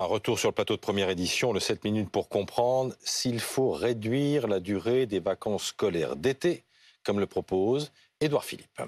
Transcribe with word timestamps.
Un 0.00 0.06
retour 0.06 0.38
sur 0.38 0.50
le 0.50 0.54
plateau 0.54 0.76
de 0.76 0.80
première 0.80 1.10
édition, 1.10 1.52
le 1.52 1.58
7 1.58 1.82
minutes 1.82 2.08
pour 2.08 2.28
comprendre 2.28 2.94
s'il 3.02 3.40
faut 3.40 3.72
réduire 3.72 4.46
la 4.46 4.60
durée 4.60 5.06
des 5.06 5.18
vacances 5.18 5.64
scolaires 5.64 6.14
d'été, 6.14 6.62
comme 7.02 7.18
le 7.18 7.26
propose 7.26 7.90
Édouard 8.20 8.44
Philippe. 8.44 8.80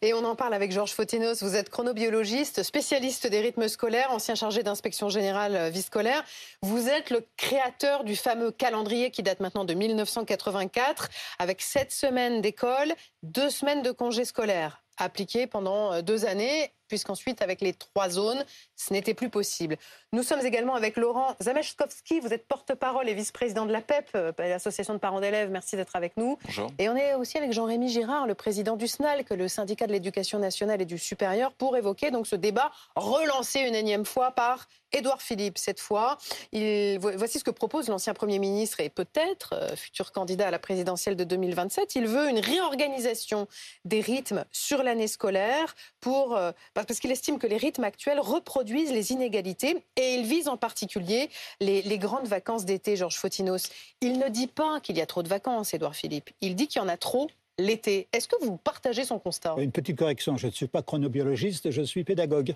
Et 0.00 0.14
on 0.14 0.24
en 0.24 0.34
parle 0.34 0.54
avec 0.54 0.72
Georges 0.72 0.92
Fotinos. 0.92 1.42
Vous 1.42 1.56
êtes 1.56 1.68
chronobiologiste, 1.68 2.62
spécialiste 2.62 3.26
des 3.26 3.40
rythmes 3.40 3.68
scolaires, 3.68 4.10
ancien 4.12 4.34
chargé 4.34 4.62
d'inspection 4.62 5.10
générale 5.10 5.56
euh, 5.56 5.68
vie 5.68 5.82
scolaire. 5.82 6.24
Vous 6.62 6.88
êtes 6.88 7.10
le 7.10 7.26
créateur 7.36 8.04
du 8.04 8.16
fameux 8.16 8.50
calendrier 8.50 9.10
qui 9.10 9.22
date 9.22 9.40
maintenant 9.40 9.66
de 9.66 9.74
1984, 9.74 11.10
avec 11.38 11.60
sept 11.60 11.92
semaines 11.92 12.40
d'école, 12.40 12.94
deux 13.22 13.50
semaines 13.50 13.82
de 13.82 13.90
congés 13.90 14.24
scolaires 14.24 14.82
appliqués 14.96 15.46
pendant 15.46 15.92
euh, 15.92 16.02
deux 16.02 16.24
années 16.26 16.72
puisqu'ensuite, 16.88 17.42
avec 17.42 17.60
les 17.60 17.72
trois 17.72 18.08
zones, 18.08 18.44
ce 18.76 18.92
n'était 18.92 19.14
plus 19.14 19.30
possible. 19.30 19.76
Nous 20.12 20.22
sommes 20.22 20.44
également 20.44 20.74
avec 20.74 20.96
Laurent 20.96 21.34
Zamechkowski, 21.40 22.20
vous 22.20 22.32
êtes 22.32 22.46
porte-parole 22.46 23.08
et 23.08 23.14
vice-président 23.14 23.66
de 23.66 23.72
la 23.72 23.80
PEP, 23.80 24.10
euh, 24.14 24.32
l'association 24.38 24.94
de 24.94 24.98
parents 24.98 25.20
d'élèves, 25.20 25.50
merci 25.50 25.76
d'être 25.76 25.96
avec 25.96 26.16
nous. 26.16 26.38
Bonjour. 26.44 26.70
Et 26.78 26.88
on 26.88 26.96
est 26.96 27.14
aussi 27.14 27.38
avec 27.38 27.52
Jean-Rémy 27.52 27.88
Girard, 27.88 28.26
le 28.26 28.34
président 28.34 28.76
du 28.76 28.86
SNALC, 28.86 29.30
le 29.30 29.48
syndicat 29.48 29.86
de 29.86 29.92
l'éducation 29.92 30.38
nationale 30.38 30.82
et 30.82 30.84
du 30.84 30.98
supérieur, 30.98 31.52
pour 31.52 31.76
évoquer 31.76 32.10
donc 32.10 32.26
ce 32.26 32.36
débat 32.36 32.70
relancé 32.94 33.60
une 33.60 33.74
énième 33.74 34.04
fois 34.04 34.30
par 34.30 34.68
Édouard 34.92 35.20
Philippe 35.20 35.58
cette 35.58 35.80
fois. 35.80 36.18
Il, 36.52 36.98
voici 36.98 37.38
ce 37.38 37.44
que 37.44 37.50
propose 37.50 37.88
l'ancien 37.88 38.14
Premier 38.14 38.38
ministre 38.38 38.80
et 38.80 38.88
peut-être 38.88 39.54
euh, 39.54 39.76
futur 39.76 40.12
candidat 40.12 40.48
à 40.48 40.50
la 40.50 40.58
présidentielle 40.58 41.16
de 41.16 41.24
2027. 41.24 41.96
Il 41.96 42.06
veut 42.06 42.28
une 42.28 42.38
réorganisation 42.38 43.48
des 43.84 44.00
rythmes 44.00 44.44
sur 44.52 44.82
l'année 44.82 45.08
scolaire 45.08 45.74
pour 46.00 46.36
euh, 46.36 46.52
parce 46.74 47.00
qu'il 47.00 47.10
estime 47.10 47.38
que 47.38 47.46
les 47.46 47.56
rythmes 47.56 47.84
actuels 47.84 48.20
reproduisent 48.20 48.65
les 48.74 49.12
inégalités 49.12 49.82
et 49.96 50.14
il 50.14 50.26
vise 50.26 50.48
en 50.48 50.56
particulier 50.56 51.30
les, 51.60 51.98
grandes 51.98 52.26
vacances 52.26 52.64
d'été, 52.64 52.96
Georges 52.96 53.16
Fotinos. 53.16 53.70
Il 54.00 54.18
ne 54.18 54.28
dit 54.28 54.46
pas 54.46 54.80
qu'il 54.80 54.96
y 54.96 55.00
a 55.00 55.06
trop 55.06 55.22
de 55.22 55.28
vacances, 55.28 55.74
Édouard 55.74 55.94
Philippe. 55.94 56.30
Il 56.40 56.54
dit 56.54 56.66
qu'il 56.66 56.80
y 56.80 56.84
en 56.84 56.88
a 56.88 56.96
trop 56.96 57.28
l'été. 57.58 58.08
Est-ce 58.12 58.28
que 58.28 58.36
vous 58.44 58.56
partagez 58.56 59.04
son 59.04 59.18
constat? 59.18 59.54
Une 59.58 59.72
petite 59.72 59.98
correction, 59.98 60.36
je 60.36 60.46
ne 60.46 60.52
suis 60.52 60.66
pas 60.66 60.82
chronobiologiste, 60.82 61.70
je 61.70 61.82
suis 61.82 62.04
pédagogue. 62.04 62.54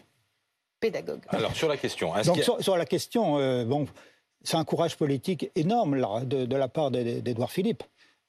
Pédagogue. 0.81 1.23
Alors 1.29 1.55
sur 1.55 1.69
la 1.69 1.77
question. 1.77 2.13
Donc 2.25 2.43
sur, 2.61 2.77
la 2.77 2.87
question, 2.87 3.39
euh, 3.39 3.65
bon, 3.65 3.87
c'est 4.43 4.57
un 4.57 4.65
courage 4.65 4.97
politique 4.97 5.51
énorme 5.55 5.97
là, 5.97 6.25
de, 6.25 6.57
la 6.57 6.69
part 6.69 6.91
d'Édouard 6.91 7.51
Philippe. 7.51 7.83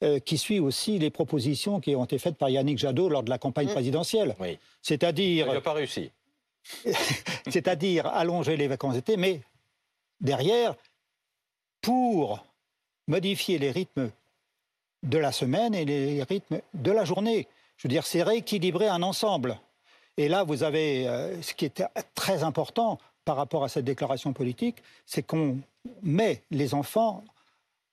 Euh, 0.03 0.17
qui 0.17 0.39
suit 0.39 0.59
aussi 0.59 0.97
les 0.97 1.11
propositions 1.11 1.79
qui 1.79 1.95
ont 1.95 2.05
été 2.05 2.17
faites 2.17 2.35
par 2.35 2.49
Yannick 2.49 2.79
Jadot 2.79 3.07
lors 3.07 3.21
de 3.21 3.29
la 3.29 3.37
campagne 3.37 3.67
mmh. 3.67 3.73
présidentielle. 3.73 4.35
Oui. 4.39 4.57
C'est-à-dire. 4.81 5.45
Il 5.45 5.53
n'a 5.53 5.61
pas 5.61 5.73
réussi. 5.73 6.09
C'est-à-dire 7.49 8.07
allonger 8.07 8.57
les 8.57 8.67
vacances 8.67 8.95
d'été, 8.95 9.17
mais 9.17 9.41
derrière, 10.19 10.75
pour 11.81 12.45
modifier 13.07 13.57
les 13.57 13.71
rythmes 13.71 14.11
de 15.03 15.17
la 15.17 15.31
semaine 15.31 15.73
et 15.73 15.85
les 15.85 16.23
rythmes 16.23 16.61
de 16.73 16.91
la 16.91 17.05
journée. 17.05 17.47
Je 17.77 17.87
veux 17.87 17.89
dire, 17.91 18.05
c'est 18.05 18.23
rééquilibrer 18.23 18.87
un 18.87 19.01
ensemble. 19.01 19.59
Et 20.17 20.27
là, 20.27 20.43
vous 20.43 20.63
avez 20.63 21.07
euh, 21.07 21.41
ce 21.41 21.53
qui 21.53 21.65
est 21.65 21.83
très 22.13 22.43
important 22.43 22.99
par 23.25 23.35
rapport 23.35 23.63
à 23.63 23.69
cette 23.69 23.85
déclaration 23.85 24.33
politique, 24.33 24.77
c'est 25.05 25.23
qu'on 25.23 25.59
met 26.03 26.43
les 26.51 26.73
enfants 26.73 27.23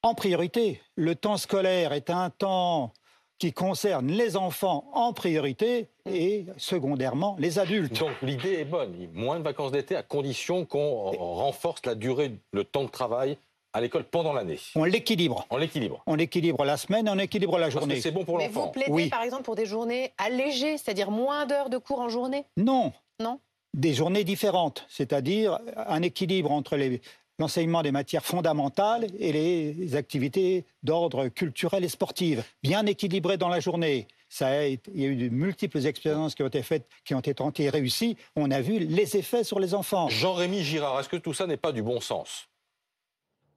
en 0.02 0.14
priorité. 0.14 0.80
Le 0.96 1.14
temps 1.14 1.36
scolaire 1.36 1.92
est 1.92 2.10
un 2.10 2.30
temps 2.30 2.92
qui 3.38 3.52
concerne 3.52 4.08
les 4.08 4.36
enfants 4.36 4.90
en 4.92 5.12
priorité 5.12 5.88
et 6.10 6.46
secondairement 6.56 7.36
les 7.38 7.58
adultes. 7.58 8.00
Donc 8.00 8.10
l'idée 8.22 8.54
est 8.54 8.64
bonne, 8.64 8.94
moins 9.14 9.38
de 9.38 9.44
vacances 9.44 9.72
d'été 9.72 9.96
à 9.96 10.02
condition 10.02 10.64
qu'on 10.64 11.10
renforce 11.12 11.84
la 11.86 11.94
durée, 11.94 12.32
le 12.52 12.64
temps 12.64 12.84
de 12.84 12.90
travail 12.90 13.38
à 13.72 13.80
l'école 13.80 14.04
pendant 14.04 14.32
l'année. 14.32 14.58
On 14.74 14.84
l'équilibre. 14.84 15.46
On 15.50 15.56
l'équilibre. 15.56 16.02
On 16.06 16.14
l'équilibre 16.14 16.64
la 16.64 16.76
semaine, 16.76 17.08
on 17.08 17.18
équilibre 17.18 17.58
la 17.58 17.70
journée. 17.70 18.00
C'est 18.00 18.10
bon 18.10 18.24
pour 18.24 18.38
l'enfant. 18.38 18.48
Mais 18.48 18.60
vous 18.60 18.70
plaidez 18.70 18.92
oui. 18.92 19.08
par 19.08 19.22
exemple 19.22 19.42
pour 19.42 19.56
des 19.56 19.66
journées 19.66 20.12
allégées, 20.18 20.78
c'est-à-dire 20.78 21.10
moins 21.10 21.46
d'heures 21.46 21.70
de 21.70 21.78
cours 21.78 22.00
en 22.00 22.08
journée? 22.08 22.44
Non. 22.56 22.92
Non? 23.20 23.38
Des 23.74 23.92
journées 23.92 24.24
différentes, 24.24 24.86
c'est-à-dire 24.88 25.58
un 25.76 26.02
équilibre 26.02 26.50
entre 26.50 26.76
les, 26.76 27.02
l'enseignement 27.38 27.82
des 27.82 27.92
matières 27.92 28.24
fondamentales 28.24 29.06
et 29.18 29.32
les 29.32 29.96
activités 29.96 30.64
d'ordre 30.82 31.28
culturel 31.28 31.84
et 31.84 31.88
sportif, 31.88 32.56
bien 32.62 32.84
équilibrées 32.86 33.36
dans 33.36 33.48
la 33.48 33.60
journée. 33.60 34.08
Ça 34.28 34.66
il 34.66 34.80
y 34.94 35.04
a 35.04 35.08
eu 35.08 35.16
de 35.16 35.28
multiples 35.28 35.86
expériences 35.86 36.34
qui 36.34 36.42
ont 36.42 36.48
été 36.48 36.62
faites, 36.62 36.86
qui 37.04 37.14
ont 37.14 37.20
été 37.20 37.34
tentées 37.34 37.64
et 37.64 37.70
réussies. 37.70 38.16
On 38.36 38.50
a 38.50 38.60
vu 38.60 38.78
les 38.80 39.16
effets 39.16 39.44
sur 39.44 39.58
les 39.58 39.74
enfants. 39.74 40.08
Jean-Rémy 40.08 40.62
Girard, 40.62 41.00
est-ce 41.00 41.08
que 41.08 41.16
tout 41.16 41.32
ça 41.32 41.46
n'est 41.46 41.56
pas 41.56 41.72
du 41.72 41.82
bon 41.82 42.00
sens? 42.00 42.48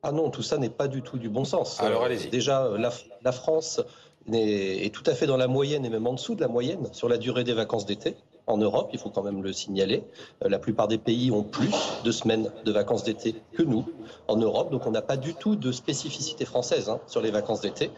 Ah 0.03 0.11
non, 0.11 0.29
tout 0.29 0.41
ça 0.41 0.57
n'est 0.57 0.69
pas 0.69 0.87
du 0.87 1.01
tout 1.01 1.17
du 1.17 1.29
bon 1.29 1.45
sens. 1.45 1.79
Alors 1.81 2.03
allez-y. 2.03 2.29
Déjà, 2.29 2.69
la 3.21 3.31
France 3.31 3.81
est 4.31 4.93
tout 4.93 5.03
à 5.05 5.13
fait 5.13 5.27
dans 5.27 5.37
la 5.37 5.47
moyenne 5.47 5.85
et 5.85 5.89
même 5.89 6.07
en 6.07 6.13
dessous 6.13 6.35
de 6.35 6.41
la 6.41 6.47
moyenne 6.47 6.87
sur 6.93 7.09
la 7.09 7.17
durée 7.17 7.43
des 7.43 7.53
vacances 7.53 7.85
d'été 7.85 8.15
en 8.51 8.57
Europe, 8.57 8.89
il 8.93 8.99
faut 8.99 9.09
quand 9.09 9.23
même 9.23 9.41
le 9.41 9.53
signaler. 9.53 10.03
Euh, 10.43 10.49
la 10.49 10.59
plupart 10.59 10.87
des 10.87 10.97
pays 10.97 11.31
ont 11.31 11.43
plus 11.43 11.73
de 12.03 12.11
semaines 12.11 12.51
de 12.65 12.71
vacances 12.71 13.03
d'été 13.03 13.35
que 13.53 13.63
nous 13.63 13.85
en 14.27 14.37
Europe, 14.37 14.71
donc 14.71 14.85
on 14.85 14.91
n'a 14.91 15.01
pas 15.01 15.17
du 15.17 15.33
tout 15.33 15.55
de 15.55 15.71
spécificité 15.71 16.45
française 16.45 16.89
hein, 16.89 16.99
sur 17.07 17.21
les 17.21 17.31
vacances 17.31 17.61
d'été. 17.61 17.91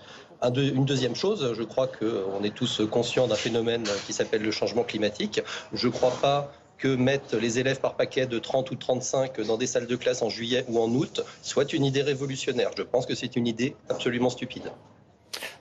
une 0.43 0.85
deuxième 0.85 1.15
chose, 1.15 1.53
je 1.53 1.63
crois 1.63 1.87
qu'on 1.87 2.43
est 2.43 2.55
tous 2.55 2.81
conscients 2.89 3.27
d'un 3.27 3.35
phénomène 3.35 3.83
qui 4.05 4.13
s'appelle 4.13 4.41
le 4.41 4.51
changement 4.51 4.83
climatique. 4.83 5.41
Je 5.73 5.87
ne 5.87 5.91
crois 5.91 6.13
pas 6.21 6.51
que 6.77 6.95
mettre 6.95 7.37
les 7.37 7.59
élèves 7.59 7.79
par 7.79 7.95
paquet 7.95 8.25
de 8.25 8.39
30 8.39 8.71
ou 8.71 8.75
35 8.75 9.39
dans 9.41 9.57
des 9.57 9.67
salles 9.67 9.87
de 9.87 9.95
classe 9.95 10.21
en 10.21 10.29
juillet 10.29 10.65
ou 10.67 10.79
en 10.79 10.89
août 10.89 11.21
soit 11.41 11.71
une 11.71 11.85
idée 11.85 12.01
révolutionnaire. 12.01 12.71
Je 12.77 12.83
pense 12.83 13.05
que 13.05 13.15
c'est 13.15 13.35
une 13.35 13.47
idée 13.47 13.75
absolument 13.89 14.29
stupide. 14.29 14.69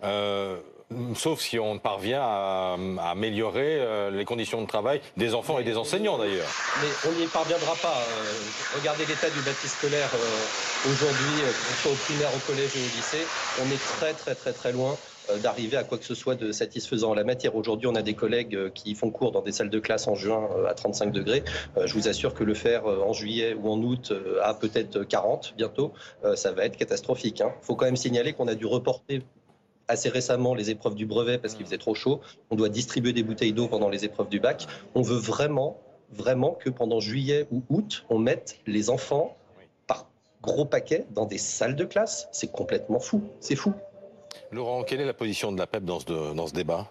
Euh, 0.03 0.59
sauf 1.15 1.41
si 1.41 1.59
on 1.59 1.79
parvient 1.79 2.23
à, 2.23 2.77
améliorer 3.11 3.79
euh, 3.81 4.11
les 4.11 4.25
conditions 4.25 4.61
de 4.63 4.67
travail 4.67 5.01
des 5.17 5.35
enfants 5.35 5.59
et 5.59 5.65
des 5.65 5.77
enseignants 5.77 6.19
d'ailleurs. 6.19 6.49
Mais 6.81 7.11
on 7.11 7.13
n'y 7.19 7.27
parviendra 7.27 7.75
pas. 7.77 7.99
Euh, 7.99 8.79
regardez 8.79 9.05
l'état 9.07 9.31
du 9.31 9.41
bâti 9.41 9.69
scolaire 9.69 10.09
aujourd'hui, 10.87 11.43
qu'on 11.43 11.83
soit 11.83 11.93
au 11.93 11.95
primaire, 11.95 12.29
au 12.35 12.39
collège 12.47 12.71
et 12.77 12.81
au 12.81 12.97
lycée. 12.97 13.27
On 13.63 13.71
est 13.71 13.83
très 13.99 14.13
très 14.13 14.35
très 14.35 14.53
très 14.53 14.73
loin 14.73 14.97
d'arriver 15.41 15.77
à 15.77 15.85
quoi 15.85 15.99
que 15.99 16.05
ce 16.05 16.17
soit 16.17 16.35
de 16.35 16.51
satisfaisant 16.51 17.11
en 17.11 17.15
la 17.15 17.23
matière. 17.23 17.55
Aujourd'hui, 17.55 17.87
on 17.87 17.95
a 17.95 18.03
des 18.03 18.15
collègues 18.15 18.73
qui 18.75 18.97
font 18.97 19.11
cours 19.11 19.31
dans 19.31 19.41
des 19.41 19.53
salles 19.53 19.71
de 19.71 19.79
classe 19.79 20.09
en 20.09 20.17
juin 20.17 20.49
à 20.69 20.75
35 20.75 21.13
degrés. 21.13 21.45
Je 21.83 21.95
vous 21.95 22.09
assure 22.09 22.35
que 22.35 22.43
le 22.43 22.55
faire 22.55 22.87
en 22.87 23.13
juillet 23.13 23.55
ou 23.55 23.71
en 23.71 23.81
août 23.81 24.13
à 24.43 24.53
peut-être 24.53 25.05
40 25.05 25.55
bientôt, 25.57 25.93
ça 26.35 26.51
va 26.51 26.65
être 26.65 26.77
catastrophique. 26.77 27.39
Il 27.39 27.45
hein. 27.45 27.53
faut 27.63 27.77
quand 27.77 27.85
même 27.85 27.97
signaler 27.97 28.33
qu'on 28.33 28.49
a 28.49 28.57
dû 28.57 28.67
reporter 28.67 29.23
assez 29.93 30.09
récemment 30.09 30.55
les 30.55 30.71
épreuves 30.71 30.95
du 30.95 31.07
brevet 31.07 31.39
parce 31.39 31.55
qu'il 31.55 31.65
faisait 31.65 31.79
trop 31.79 31.95
chaud. 31.95 32.21
On 32.51 32.57
doit 32.57 32.69
distribuer 32.69 33.13
des 33.13 33.23
bouteilles 33.23 33.53
d'eau 33.53 33.69
pendant 33.69 33.89
les 33.89 34.05
épreuves 34.05 34.29
du 34.29 34.41
bac. 34.41 34.67
On 34.95 35.03
veut 35.03 35.17
vraiment, 35.17 35.79
vraiment 36.11 36.53
que 36.53 36.71
pendant 36.71 37.01
juillet 37.01 37.47
ou 37.53 37.63
août, 37.69 38.05
on 38.11 38.19
mette 38.19 38.59
les 38.67 38.91
enfants 38.91 39.37
par 39.87 40.09
gros 40.43 40.65
paquets 40.65 41.07
dans 41.11 41.27
des 41.27 41.39
salles 41.39 41.77
de 41.77 41.85
classe. 41.85 42.29
C'est 42.33 42.51
complètement 42.51 42.99
fou. 42.99 43.23
C'est 43.41 43.57
fou. 43.57 43.73
Laurent, 44.51 44.83
quelle 44.83 45.01
est 45.01 45.07
la 45.07 45.15
position 45.15 45.53
de 45.53 45.59
la 45.59 45.67
PEP 45.67 45.85
dans 45.85 46.01
ce, 46.01 46.35
dans 46.35 46.47
ce 46.47 46.53
débat? 46.53 46.89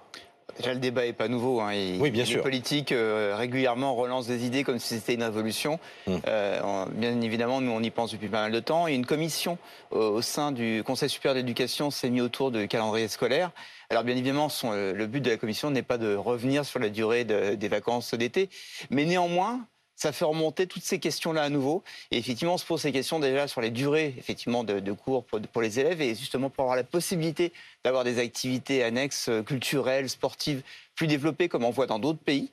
Déjà, 0.57 0.73
le 0.73 0.79
débat 0.79 1.05
n'est 1.05 1.13
pas 1.13 1.27
nouveau. 1.27 1.61
Hein. 1.61 1.71
oui, 1.99 2.11
bien 2.11 2.23
les 2.23 2.29
sûr. 2.29 2.41
politiques 2.41 2.91
euh, 2.91 3.35
régulièrement 3.37 3.95
relancent 3.95 4.27
des 4.27 4.45
idées 4.45 4.63
comme 4.63 4.79
si 4.79 4.95
c'était 4.95 5.13
une 5.13 5.23
révolution. 5.23 5.79
Hum. 6.07 6.21
Euh, 6.27 6.85
bien 6.91 7.19
évidemment, 7.21 7.61
nous, 7.61 7.71
on 7.71 7.81
y 7.81 7.89
pense 7.89 8.11
depuis 8.11 8.27
pas 8.27 8.41
mal 8.41 8.51
de 8.51 8.59
temps. 8.59 8.87
Et 8.87 8.93
une 8.93 9.05
commission 9.05 9.57
euh, 9.93 10.09
au 10.09 10.21
sein 10.21 10.51
du 10.51 10.83
Conseil 10.85 11.09
supérieur 11.09 11.35
d'éducation 11.35 11.91
s'est 11.91 12.09
mise 12.09 12.21
autour 12.21 12.51
du 12.51 12.67
calendrier 12.67 13.07
scolaire. 13.07 13.51
Alors, 13.89 14.03
bien 14.03 14.15
évidemment, 14.15 14.47
le 14.63 15.05
but 15.05 15.21
de 15.21 15.31
la 15.31 15.37
commission 15.37 15.69
n'est 15.69 15.81
pas 15.83 15.97
de 15.97 16.15
revenir 16.15 16.63
sur 16.63 16.79
la 16.79 16.89
durée 16.89 17.25
des 17.25 17.67
vacances 17.67 18.13
d'été, 18.13 18.49
mais 18.89 19.03
néanmoins, 19.03 19.65
ça 20.01 20.11
fait 20.11 20.25
remonter 20.25 20.65
toutes 20.65 20.83
ces 20.83 20.97
questions-là 20.97 21.43
à 21.43 21.49
nouveau. 21.49 21.83
Et 22.09 22.17
effectivement, 22.17 22.55
on 22.55 22.57
se 22.57 22.65
pose 22.65 22.81
ces 22.81 22.91
questions 22.91 23.19
déjà 23.19 23.47
sur 23.47 23.61
les 23.61 23.69
durées 23.69 24.15
effectivement 24.17 24.63
de, 24.63 24.91
cours 24.93 25.23
pour, 25.25 25.61
les 25.61 25.79
élèves 25.79 26.01
et 26.01 26.15
justement 26.15 26.49
pour 26.49 26.63
avoir 26.63 26.75
la 26.75 26.83
possibilité 26.83 27.53
d'avoir 27.83 28.03
des 28.03 28.17
activités 28.17 28.83
annexes 28.83 29.29
euh, 29.29 29.43
culturelles, 29.43 30.09
sportives 30.09 30.63
plus 30.95 31.05
développées 31.05 31.49
comme 31.49 31.63
on 31.63 31.69
voit 31.69 31.85
dans 31.85 31.99
d'autres 31.99 32.19
pays. 32.19 32.49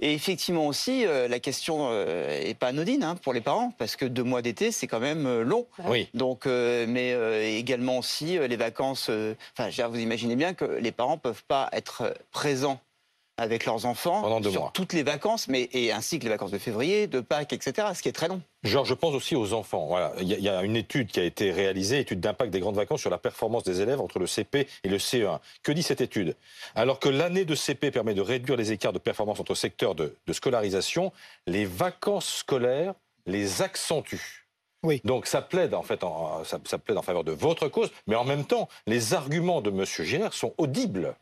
Et 0.00 0.14
effectivement 0.14 0.66
aussi, 0.66 1.04
euh, 1.04 1.28
la 1.28 1.40
question 1.40 1.90
n'est 1.90 2.52
euh, 2.52 2.54
pas 2.58 2.68
anodine 2.68 3.04
hein, 3.04 3.16
pour 3.16 3.34
les 3.34 3.42
parents, 3.42 3.74
parce 3.76 3.94
que 3.94 4.06
deux 4.06 4.24
mois 4.24 4.40
d'été, 4.40 4.72
c'est 4.72 4.86
quand 4.86 5.00
même 5.00 5.42
long. 5.42 5.66
Oui. 5.84 6.08
Donc, 6.14 6.46
mais 6.46 7.58
également 7.58 7.98
aussi 7.98 8.38
les 8.38 8.56
vacances. 8.56 9.10
Enfin, 9.58 9.88
vous 9.88 9.98
imaginez 9.98 10.36
bien 10.36 10.54
que 10.54 10.64
les 10.64 10.92
parents 10.92 11.18
peuvent 11.18 11.44
pas 11.44 11.68
être 11.72 12.14
présents 12.32 12.80
avec 13.38 13.66
leurs 13.66 13.84
enfants 13.86 14.22
Pendant 14.22 14.40
deux 14.40 14.50
sur 14.50 14.60
mois. 14.62 14.70
toutes 14.72 14.92
les 14.92 15.02
vacances, 15.02 15.48
mais 15.48 15.68
et 15.72 15.92
ainsi 15.92 16.18
que 16.18 16.24
les 16.24 16.30
vacances 16.30 16.50
de 16.50 16.58
février, 16.58 17.06
de 17.06 17.20
Pâques, 17.20 17.52
etc. 17.52 17.88
Ce 17.94 18.02
qui 18.02 18.08
est 18.08 18.12
très 18.12 18.28
long. 18.28 18.40
Georges, 18.62 18.88
je 18.88 18.94
pense 18.94 19.14
aussi 19.14 19.36
aux 19.36 19.52
enfants. 19.52 19.86
Voilà. 19.86 20.12
Il, 20.20 20.28
y 20.28 20.34
a, 20.34 20.38
il 20.38 20.44
y 20.44 20.48
a 20.48 20.62
une 20.62 20.76
étude 20.76 21.08
qui 21.08 21.20
a 21.20 21.24
été 21.24 21.50
réalisée, 21.52 22.00
étude 22.00 22.20
d'impact 22.20 22.50
des 22.50 22.60
grandes 22.60 22.76
vacances 22.76 23.00
sur 23.00 23.10
la 23.10 23.18
performance 23.18 23.62
des 23.64 23.80
élèves 23.80 24.00
entre 24.00 24.18
le 24.18 24.26
CP 24.26 24.66
et 24.84 24.88
le 24.88 24.98
CE1. 24.98 25.38
Que 25.62 25.72
dit 25.72 25.82
cette 25.82 26.00
étude? 26.00 26.34
Alors 26.74 26.98
que 26.98 27.08
l'année 27.08 27.44
de 27.44 27.54
CP 27.54 27.90
permet 27.90 28.14
de 28.14 28.22
réduire 28.22 28.56
les 28.56 28.72
écarts 28.72 28.92
de 28.92 28.98
performance 28.98 29.38
entre 29.40 29.54
secteurs 29.54 29.94
de, 29.94 30.16
de 30.26 30.32
scolarisation, 30.32 31.12
les 31.46 31.64
vacances 31.66 32.36
scolaires 32.36 32.94
les 33.26 33.60
accentuent. 33.62 34.46
Oui. 34.82 35.00
Donc 35.04 35.26
ça 35.26 35.42
plaide 35.42 35.74
en 35.74 35.82
fait, 35.82 36.04
en, 36.04 36.44
ça, 36.44 36.58
ça 36.64 36.78
plaide 36.78 36.96
en 36.96 37.02
faveur 37.02 37.24
de 37.24 37.32
votre 37.32 37.66
cause, 37.68 37.90
mais 38.06 38.14
en 38.14 38.24
même 38.24 38.44
temps, 38.44 38.68
les 38.86 39.14
arguments 39.14 39.60
de 39.60 39.70
M. 39.70 39.84
Giraire 39.84 40.32
sont 40.32 40.54
audibles. 40.58 41.14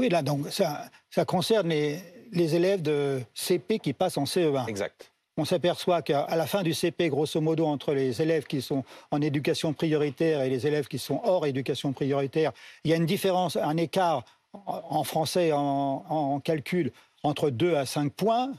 Oui, 0.00 0.08
là, 0.08 0.22
donc 0.22 0.48
ça, 0.48 0.86
ça 1.10 1.26
concerne 1.26 1.68
les, 1.68 1.98
les 2.32 2.54
élèves 2.54 2.80
de 2.80 3.20
CP 3.34 3.80
qui 3.80 3.92
passent 3.92 4.16
en 4.16 4.24
CE1. 4.24 4.66
Exact. 4.66 5.12
On 5.36 5.44
s'aperçoit 5.44 6.00
qu'à 6.00 6.26
la 6.34 6.46
fin 6.46 6.62
du 6.62 6.72
CP, 6.72 7.10
grosso 7.10 7.38
modo, 7.42 7.66
entre 7.66 7.92
les 7.92 8.22
élèves 8.22 8.46
qui 8.46 8.62
sont 8.62 8.82
en 9.10 9.20
éducation 9.20 9.74
prioritaire 9.74 10.40
et 10.40 10.48
les 10.48 10.66
élèves 10.66 10.88
qui 10.88 10.98
sont 10.98 11.20
hors 11.22 11.46
éducation 11.46 11.92
prioritaire, 11.92 12.52
il 12.84 12.90
y 12.90 12.94
a 12.94 12.96
une 12.96 13.04
différence, 13.04 13.56
un 13.56 13.76
écart 13.76 14.24
en 14.54 14.80
en 14.88 15.04
français, 15.04 15.52
en, 15.52 16.04
en 16.08 16.40
calcul, 16.40 16.92
entre 17.22 17.50
2 17.50 17.74
à 17.74 17.84
5 17.84 18.10
points. 18.10 18.52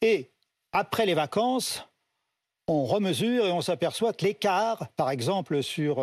Et 0.00 0.30
après 0.72 1.04
les 1.04 1.14
vacances, 1.14 1.86
on 2.66 2.84
remesure 2.86 3.44
et 3.44 3.52
on 3.52 3.60
s'aperçoit 3.60 4.14
que 4.14 4.24
l'écart, 4.24 4.88
par 4.96 5.10
exemple, 5.10 5.62
sur 5.62 5.98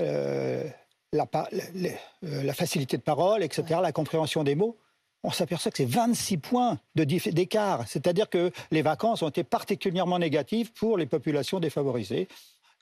euh, 0.00 0.64
euh, 1.14 2.42
la, 2.42 2.54
facilité 2.54 2.96
de 2.96 3.02
parole, 3.02 3.42
etc., 3.42 3.80
la 3.82 3.92
compréhension 3.92 4.44
des 4.44 4.54
mots, 4.54 4.78
on 5.22 5.30
s'aperçoit 5.30 5.70
que 5.70 5.78
c'est 5.78 5.84
26 5.84 6.38
points 6.38 6.78
d'écart. 6.94 7.86
C'est-à-dire 7.86 8.30
que 8.30 8.50
les 8.70 8.82
vacances 8.82 9.22
ont 9.22 9.28
été 9.28 9.44
particulièrement 9.44 10.18
négatives 10.18 10.72
pour 10.72 10.96
les 10.96 11.06
populations 11.06 11.60
défavorisées 11.60 12.28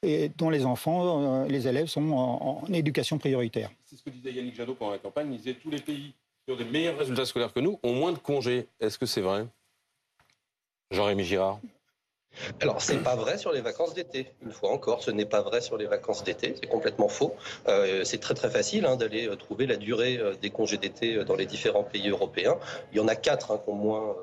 et 0.02 0.30
dont 0.30 0.48
les 0.48 0.64
enfants, 0.64 1.42
euh, 1.42 1.46
les 1.48 1.66
élèves 1.66 1.88
sont 1.88 2.08
en, 2.12 2.64
en 2.64 2.72
éducation 2.72 3.18
prioritaire. 3.18 3.70
C'est 3.84 3.96
ce 3.96 4.02
que 4.02 4.10
disait 4.10 4.32
Yannick 4.32 4.54
Jadot 4.54 4.74
pendant 4.74 4.92
la 4.92 4.98
campagne. 4.98 5.32
Il 5.32 5.38
disait 5.38 5.54
tous 5.54 5.70
les 5.70 5.80
pays 5.80 6.14
qui 6.46 6.52
ont 6.52 6.56
des 6.56 6.64
meilleurs 6.64 6.98
résultats 6.98 7.26
scolaires 7.26 7.52
que 7.52 7.60
nous 7.60 7.78
ont 7.82 7.92
moins 7.92 8.12
de 8.12 8.18
congés. 8.18 8.68
Est-ce 8.78 8.96
que 8.98 9.06
c'est 9.06 9.20
vrai? 9.20 9.46
Jean-Rémy 10.90 11.24
Girard 11.24 11.60
Alors, 12.60 12.82
c'est 12.82 12.98
pas 12.98 13.16
vrai 13.16 13.38
sur 13.38 13.52
les 13.52 13.60
vacances 13.60 13.94
d'été. 13.94 14.32
Une 14.42 14.52
fois 14.52 14.70
encore, 14.70 15.02
ce 15.02 15.10
n'est 15.10 15.24
pas 15.24 15.40
vrai 15.40 15.60
sur 15.60 15.76
les 15.76 15.86
vacances 15.86 16.24
d'été. 16.24 16.54
C'est 16.60 16.68
complètement 16.68 17.08
faux. 17.08 17.34
Euh, 17.68 18.04
c'est 18.04 18.18
très 18.18 18.34
très 18.34 18.50
facile 18.50 18.86
hein, 18.86 18.96
d'aller 18.96 19.28
euh, 19.28 19.36
trouver 19.36 19.66
la 19.66 19.76
durée 19.76 20.18
euh, 20.18 20.34
des 20.40 20.50
congés 20.50 20.76
d'été 20.76 21.24
dans 21.24 21.36
les 21.36 21.46
différents 21.46 21.84
pays 21.84 22.08
européens. 22.08 22.56
Il 22.92 22.98
y 22.98 23.00
en 23.00 23.08
a 23.08 23.16
quatre 23.16 23.50
hein, 23.50 23.60
qui 23.64 23.70
ont 23.70 23.74
moins. 23.74 24.16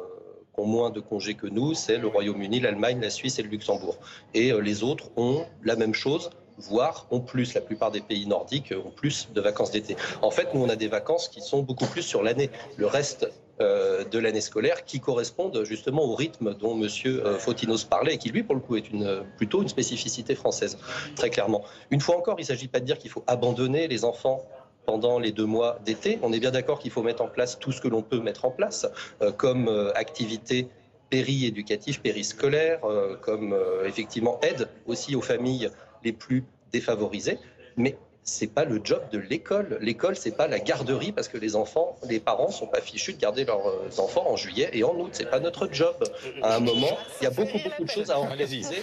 ont 0.57 0.65
moins 0.65 0.89
de 0.89 0.99
congés 0.99 1.35
que 1.35 1.47
nous, 1.47 1.73
c'est 1.73 1.97
le 1.97 2.07
Royaume-Uni, 2.07 2.59
l'Allemagne, 2.59 2.99
la 3.01 3.11
Suisse 3.11 3.37
et 3.39 3.43
le 3.43 3.49
Luxembourg. 3.49 3.97
Et 4.33 4.51
les 4.51 4.83
autres 4.83 5.11
ont 5.15 5.45
la 5.63 5.75
même 5.75 5.93
chose, 5.93 6.31
voire 6.57 7.05
ont 7.11 7.19
plus. 7.19 7.53
La 7.53 7.61
plupart 7.61 7.91
des 7.91 8.01
pays 8.01 8.25
nordiques 8.25 8.73
ont 8.85 8.89
plus 8.89 9.29
de 9.35 9.41
vacances 9.41 9.69
d'été. 9.69 9.95
En 10.23 10.31
fait, 10.31 10.53
nous, 10.55 10.61
on 10.63 10.69
a 10.69 10.75
des 10.75 10.87
vacances 10.87 11.27
qui 11.29 11.41
sont 11.41 11.61
beaucoup 11.61 11.85
plus 11.85 12.01
sur 12.01 12.23
l'année. 12.23 12.49
Le 12.77 12.87
reste 12.87 13.27
de 13.59 14.19
l'année 14.19 14.41
scolaire 14.41 14.85
qui 14.85 14.99
correspondent 14.99 15.63
justement 15.63 16.03
au 16.03 16.15
rythme 16.15 16.53
dont 16.53 16.75
Monsieur 16.75 17.25
euh, 17.25 17.39
Fotinos 17.39 17.83
parlait 17.85 18.15
et 18.15 18.17
qui 18.17 18.29
lui 18.29 18.43
pour 18.43 18.55
le 18.55 18.61
coup 18.61 18.75
est 18.75 18.83
euh, 18.93 19.23
plutôt 19.37 19.61
une 19.61 19.67
spécificité 19.67 20.35
française 20.35 20.77
très 21.15 21.29
clairement. 21.29 21.63
Une 21.89 22.01
fois 22.01 22.17
encore, 22.17 22.35
il 22.37 22.43
ne 22.43 22.47
s'agit 22.47 22.67
pas 22.67 22.79
de 22.79 22.85
dire 22.85 22.97
qu'il 22.97 23.09
faut 23.09 23.23
abandonner 23.27 23.87
les 23.87 24.05
enfants 24.05 24.43
pendant 24.85 25.19
les 25.19 25.31
deux 25.31 25.45
mois 25.45 25.79
d'été. 25.85 26.19
On 26.21 26.31
est 26.31 26.39
bien 26.39 26.51
d'accord 26.51 26.79
qu'il 26.79 26.91
faut 26.91 27.03
mettre 27.03 27.21
en 27.21 27.27
place 27.27 27.59
tout 27.59 27.71
ce 27.71 27.81
que 27.81 27.87
l'on 27.87 28.01
peut 28.01 28.19
mettre 28.19 28.45
en 28.45 28.51
place 28.51 28.87
euh, 29.21 29.31
comme 29.31 29.67
euh, 29.67 29.91
activité 29.95 30.69
péri-éducative, 31.09 32.01
périscolaire, 32.01 32.83
euh, 32.85 33.15
comme 33.21 33.53
euh, 33.53 33.85
effectivement 33.85 34.39
aide 34.41 34.69
aussi 34.85 35.15
aux 35.15 35.21
familles 35.21 35.69
les 36.03 36.13
plus 36.13 36.43
défavorisées. 36.71 37.39
Mais 37.75 37.97
c'est 38.29 38.53
pas 38.53 38.65
le 38.65 38.81
job 38.83 39.01
de 39.11 39.17
l'école. 39.19 39.77
L'école, 39.81 40.15
c'est 40.17 40.35
pas 40.35 40.47
la 40.47 40.59
garderie 40.59 41.13
parce 41.13 41.29
que 41.29 41.37
les 41.37 41.55
enfants, 41.55 41.95
les 42.03 42.19
parents 42.19 42.51
sont 42.51 42.67
pas 42.67 42.81
fichus 42.81 43.13
de 43.13 43.19
garder 43.19 43.45
leurs 43.45 43.65
euh, 43.67 43.89
enfants 43.99 44.25
en 44.29 44.35
juillet 44.35 44.69
et 44.73 44.83
en 44.83 44.93
août. 44.95 45.09
C'est 45.13 45.29
pas 45.29 45.39
notre 45.39 45.69
job. 45.71 45.95
À 46.43 46.55
un 46.55 46.59
moment, 46.59 46.97
il 47.21 47.23
y 47.23 47.27
a 47.27 47.29
beaucoup 47.31 47.57
beaucoup 47.63 47.83
de 47.85 47.89
choses 47.89 48.11
à 48.11 48.15
Allez-y. 48.17 48.31
organiser. 48.31 48.81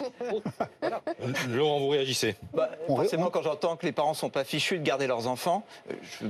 Laurent, 1.50 1.78
vous 1.80 1.88
réagissez 1.90 2.36
Bah, 2.54 2.70
On- 2.88 2.96
forcément, 2.96 3.26
on- 3.26 3.30
quand 3.30 3.42
j'entends 3.42 3.76
que 3.76 3.84
les 3.84 3.92
parents 3.92 4.14
sont 4.14 4.30
pas 4.30 4.44
fichus 4.44 4.78
de 4.78 4.84
garder 4.84 5.06
leurs 5.06 5.26
enfants, 5.28 5.62
euh, 5.90 5.94
je 6.20 6.26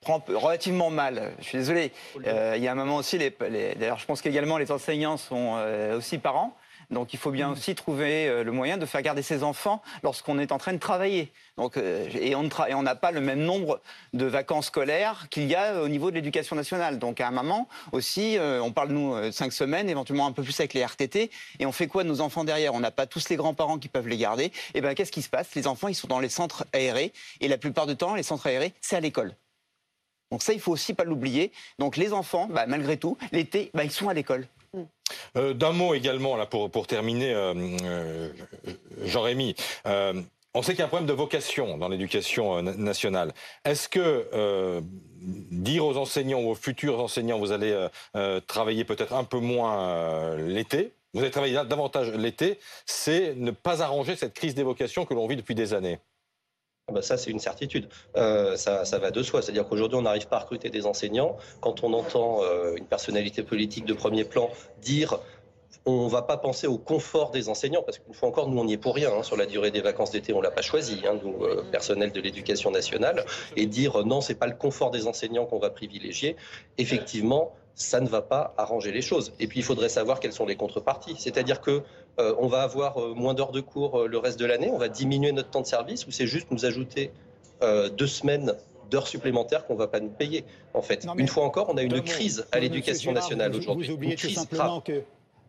prends 0.00 0.20
relativement 0.28 0.90
mal. 0.90 1.32
Je 1.38 1.44
suis 1.44 1.58
désolé. 1.58 1.92
Euh, 2.26 2.54
Il 2.56 2.62
y 2.62 2.66
a 2.66 2.72
un 2.72 2.74
moment 2.74 2.96
aussi, 2.96 3.18
les, 3.18 3.34
les- 3.50 3.76
d'ailleurs, 3.76 3.98
je 4.00 4.06
pense 4.06 4.20
qu'également 4.20 4.58
les 4.58 4.72
enseignants 4.72 5.16
sont 5.16 5.54
euh, 5.58 5.96
aussi 5.96 6.18
parents. 6.18 6.56
Donc 6.90 7.12
il 7.12 7.18
faut 7.18 7.30
bien 7.30 7.50
aussi 7.50 7.74
trouver 7.74 8.28
euh, 8.28 8.44
le 8.44 8.52
moyen 8.52 8.78
de 8.78 8.86
faire 8.86 9.02
garder 9.02 9.22
ses 9.22 9.42
enfants 9.42 9.82
lorsqu'on 10.02 10.38
est 10.38 10.52
en 10.52 10.58
train 10.58 10.72
de 10.72 10.78
travailler. 10.78 11.32
Donc, 11.58 11.76
euh, 11.76 12.08
et 12.14 12.34
on 12.34 12.82
n'a 12.82 12.94
pas 12.94 13.10
le 13.10 13.20
même 13.20 13.40
nombre 13.40 13.80
de 14.12 14.24
vacances 14.24 14.66
scolaires 14.66 15.26
qu'il 15.28 15.46
y 15.46 15.56
a 15.56 15.82
au 15.82 15.88
niveau 15.88 16.10
de 16.10 16.14
l'éducation 16.14 16.54
nationale. 16.54 16.98
Donc 16.98 17.20
à 17.20 17.26
un 17.26 17.32
moment 17.32 17.68
aussi, 17.92 18.38
euh, 18.38 18.62
on 18.62 18.70
parle 18.70 18.90
nous 18.90 19.12
euh, 19.14 19.32
cinq 19.32 19.52
semaines, 19.52 19.90
éventuellement 19.90 20.26
un 20.26 20.32
peu 20.32 20.42
plus 20.42 20.58
avec 20.60 20.72
les 20.72 20.84
RTT, 20.84 21.30
et 21.58 21.66
on 21.66 21.72
fait 21.72 21.88
quoi 21.88 22.04
de 22.04 22.08
nos 22.08 22.20
enfants 22.20 22.44
derrière? 22.44 22.74
On 22.74 22.80
n'a 22.80 22.92
pas 22.92 23.06
tous 23.06 23.28
les 23.28 23.36
grands-parents 23.36 23.78
qui 23.78 23.88
peuvent 23.88 24.08
les 24.08 24.16
garder. 24.16 24.52
Et 24.74 24.80
ben 24.80 24.94
qu'est-ce 24.94 25.12
qui 25.12 25.22
se 25.22 25.28
passe? 25.28 25.54
Les 25.56 25.66
enfants, 25.66 25.88
ils 25.88 25.96
sont 25.96 26.08
dans 26.08 26.20
les 26.20 26.28
centres 26.28 26.64
aérés, 26.72 27.12
et 27.40 27.48
la 27.48 27.58
plupart 27.58 27.86
du 27.86 27.96
temps, 27.96 28.14
les 28.14 28.22
centres 28.22 28.46
aérés, 28.46 28.72
c'est 28.80 28.96
à 28.96 29.00
l'école. 29.00 29.34
Donc 30.30 30.42
ça, 30.42 30.52
il 30.52 30.60
faut 30.60 30.72
aussi 30.72 30.94
pas 30.94 31.04
l'oublier. 31.04 31.50
Donc 31.80 31.96
les 31.96 32.12
enfants, 32.12 32.46
bah, 32.50 32.66
malgré 32.66 32.98
tout, 32.98 33.18
l'été, 33.32 33.70
bah, 33.74 33.82
ils 33.82 33.90
sont 33.90 34.08
à 34.08 34.14
l'école. 34.14 34.46
Euh, 35.36 35.54
D'un 35.54 35.72
mot 35.72 35.94
également, 35.94 36.36
là, 36.36 36.46
pour, 36.46 36.70
pour 36.70 36.86
terminer, 36.86 37.32
euh, 37.32 37.54
euh, 37.84 38.32
Jean-Rémy. 39.04 39.54
on 39.84 40.62
sait 40.62 40.72
qu'il 40.72 40.80
y 40.80 40.82
a 40.82 40.86
un 40.86 40.88
problème 40.88 41.08
de 41.08 41.12
vocation 41.12 41.78
dans 41.78 41.88
l'éducation 41.88 42.62
na- 42.62 42.74
nationale. 42.74 43.32
Est-ce 43.64 43.88
que 43.88 44.82
dire 45.20 45.84
aux 45.84 45.96
enseignants 45.96 46.40
aux 46.40 46.54
futurs 46.54 47.00
enseignants, 47.00 47.38
vous 47.38 47.52
allez 47.52 47.88
travailler 48.46 48.84
peut-être 48.84 49.12
un 49.12 49.24
peu 49.24 49.38
moins 49.38 50.36
l'été, 50.36 50.92
vous 51.14 51.20
allez 51.20 51.30
travailler 51.30 51.54
davantage 51.64 52.10
l'été, 52.12 52.58
c'est 52.86 53.34
ne 53.36 53.50
pas 53.50 53.82
arranger 53.82 54.16
cette 54.16 54.34
crise 54.34 54.54
des 54.54 54.62
vocations 54.62 55.04
que 55.04 55.14
l'on 55.14 55.26
vit 55.26 55.36
depuis 55.36 55.54
des 55.54 55.74
années? 55.74 55.98
Bah 56.90 57.02
ça, 57.02 57.16
c'est 57.16 57.30
une 57.30 57.38
certitude. 57.38 57.88
Euh, 58.16 58.56
ça, 58.56 58.84
ça 58.84 58.98
va 58.98 59.10
de 59.10 59.22
soi. 59.22 59.42
C'est-à-dire 59.42 59.68
qu'aujourd'hui, 59.68 59.98
on 59.98 60.02
n'arrive 60.02 60.26
pas 60.26 60.36
à 60.36 60.40
recruter 60.40 60.70
des 60.70 60.86
enseignants. 60.86 61.36
Quand 61.60 61.84
on 61.84 61.92
entend 61.92 62.42
euh, 62.42 62.76
une 62.76 62.86
personnalité 62.86 63.42
politique 63.42 63.84
de 63.84 63.94
premier 63.94 64.24
plan 64.24 64.50
dire 64.80 65.18
on 65.86 66.04
ne 66.04 66.10
va 66.10 66.22
pas 66.22 66.36
penser 66.36 66.66
au 66.66 66.76
confort 66.78 67.30
des 67.30 67.48
enseignants, 67.48 67.82
parce 67.82 67.98
qu'une 67.98 68.12
fois 68.12 68.28
encore, 68.28 68.48
nous, 68.48 68.58
on 68.58 68.64
n'y 68.64 68.74
est 68.74 68.78
pour 68.78 68.94
rien. 68.94 69.10
hein. 69.12 69.22
sur 69.22 69.36
la 69.36 69.46
durée 69.46 69.70
des 69.70 69.80
vacances 69.80 70.10
d'été, 70.10 70.32
on 70.32 70.38
ne 70.38 70.42
l'a 70.42 70.50
pas 70.50 70.62
choisi, 70.62 71.00
hein, 71.06 71.18
nous, 71.22 71.44
euh, 71.44 71.64
personnel 71.70 72.12
de 72.12 72.20
l'éducation 72.20 72.70
nationale. 72.70 73.24
Et 73.56 73.66
dire 73.66 74.00
euh, 74.00 74.04
non, 74.04 74.20
c'est 74.20 74.34
pas 74.34 74.46
le 74.46 74.54
confort 74.54 74.90
des 74.90 75.06
enseignants 75.06 75.46
qu'on 75.46 75.58
va 75.58 75.70
privilégier, 75.70 76.36
effectivement, 76.76 77.54
ça 77.74 78.00
ne 78.00 78.08
va 78.08 78.22
pas 78.22 78.54
arranger 78.58 78.92
les 78.92 79.02
choses. 79.02 79.32
Et 79.40 79.46
puis, 79.46 79.60
il 79.60 79.62
faudrait 79.62 79.88
savoir 79.88 80.20
quelles 80.20 80.32
sont 80.32 80.46
les 80.46 80.56
contreparties. 80.56 81.16
C'est-à-dire 81.18 81.60
que 81.60 81.82
on 82.38 82.46
va 82.48 82.62
avoir 82.62 82.98
euh, 82.98 83.14
moins 83.14 83.34
d'heures 83.34 83.52
de 83.52 83.60
cours 83.60 84.00
euh, 84.00 84.06
le 84.08 84.18
reste 84.18 84.38
de 84.38 84.44
l'année, 84.46 84.70
on 84.72 84.78
va 84.78 84.88
diminuer 84.88 85.32
notre 85.32 85.50
temps 85.50 85.60
de 85.60 85.66
service, 85.66 86.06
ou 86.06 86.10
c'est 86.10 86.26
juste 86.26 86.50
nous 86.50 86.64
ajouter 86.64 87.12
euh, 87.62 87.88
deux 87.88 88.06
semaines 88.06 88.54
d'heures 88.90 89.06
supplémentaires 89.06 89.66
qu'on 89.66 89.74
ne 89.74 89.78
va 89.78 89.86
pas 89.88 90.00
nous 90.00 90.08
payer. 90.08 90.44
En 90.74 90.82
fait, 90.82 91.04
Non, 91.04 91.14
une 91.16 91.28
fois 91.28 91.44
encore, 91.44 91.68
on 91.68 91.76
a 91.76 91.82
une 91.82 91.94
mots. 91.94 92.02
crise 92.02 92.46
à 92.52 92.58
l'éducation 92.58 93.12
nationale 93.12 93.54
aujourd'hui. 93.54 93.86
Vous 93.86 93.94
oubliez 93.94 94.12
Une 94.12 94.18
tout 94.18 94.30
simplement 94.30 94.78
grave. 94.78 94.82
que 94.82 95.02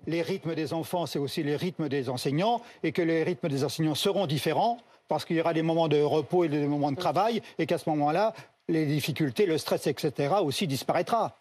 les 0.08 0.22
rythmes 0.22 0.56
des 0.56 0.74
enfants, 0.74 1.06
c'est 1.06 1.20
aussi 1.20 1.44
les 1.44 1.56
rythmes 1.56 1.90
des 1.90 2.10
enseignants, 2.10 2.62
et 2.84 2.92
que 2.92 3.02
les 3.02 3.24
rythmes 3.24 3.48
des 3.48 3.64
enseignants 3.64 3.96
seront 3.96 4.28
différents, 4.28 4.78
parce 5.08 5.26
qu'il 5.26 5.38
y 5.38 5.42
aura 5.42 5.54
des 5.54 5.62
moments 5.62 5.88
de 5.88 6.02
repos 6.02 6.44
et 6.44 6.50
des 6.50 6.68
moments 6.68 6.92
de 6.92 6.98
travail, 6.98 7.42
et 7.58 7.66
qu'à 7.66 7.78
ce 7.78 7.90
moment-là, 7.90 8.34
les 8.68 8.86
difficultés, 8.86 9.46
le 9.46 9.58
stress, 9.58 9.88
etc., 9.88 10.36
aussi 10.44 10.68
disparaîtra. 10.68 11.36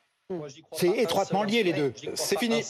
C'est 0.73 0.89
étroitement 0.99 1.43
lié, 1.43 1.63
les 1.63 1.73
deux. 1.73 1.93
C'est 2.15 2.39
fini. 2.39 2.63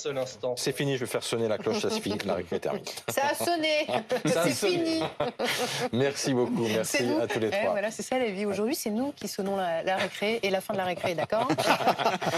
C'est 0.57 0.73
fini, 0.73 0.95
je 0.95 1.00
vais 1.00 1.11
faire 1.11 1.25
sonner 1.25 1.49
la 1.49 1.59
cloche, 1.59 1.81
ça 1.81 1.91
suffit, 1.91 2.15
la 2.25 2.35
récré 2.35 2.57
est 2.57 2.61
terminée. 2.61 2.85
Ça 3.09 3.23
a 3.31 3.35
sonné. 3.35 3.87
C'est 4.27 4.69
fini. 4.69 5.03
Merci 5.93 6.35
beaucoup, 6.35 6.67
merci 6.69 6.99
à 7.21 7.27
tous 7.27 7.41
les 7.41 7.49
Eh, 7.49 7.50
trois. 7.50 7.71
voilà, 7.73 7.91
c'est 7.91 8.03
ça 8.03 8.19
la 8.19 8.27
vie. 8.31 8.47
Aujourd'hui, 8.47 8.75
c'est 8.77 8.91
nous 8.91 9.12
qui 9.12 9.27
sonnons 9.27 9.57
la, 9.57 9.83
la 9.83 9.97
récré 9.97 10.38
et 10.43 10.50
la 10.50 10.61
fin 10.61 10.73
de 10.75 10.79
la 10.79 10.85
récré, 10.85 11.15
d'accord 11.15 11.49